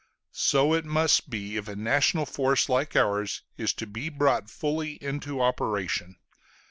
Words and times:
So 0.33 0.73
it 0.73 0.83
must 0.83 1.29
be, 1.29 1.57
if 1.57 1.67
a 1.67 1.75
national 1.75 2.25
force 2.25 2.67
like 2.67 2.95
ours 2.95 3.43
is 3.55 3.71
to 3.73 3.85
be 3.85 4.09
brought 4.09 4.49
fully 4.49 4.93
into 4.93 5.39
operation. 5.39 6.15